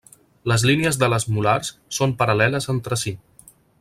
Les 0.51 0.63
línies 0.69 0.95
de 1.03 1.09
les 1.15 1.27
molars 1.35 1.69
són 1.99 2.17
paral·leles 2.23 2.69
entre 2.75 2.99
si. 3.03 3.15